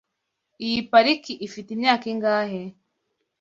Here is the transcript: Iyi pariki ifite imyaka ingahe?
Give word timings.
Iyi 0.65 0.79
pariki 0.91 1.33
ifite 1.47 1.69
imyaka 1.75 2.05
ingahe? 2.13 2.61